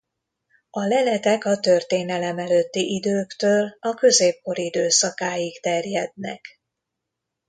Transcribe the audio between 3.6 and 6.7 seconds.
a középkor időszakáig terjednek.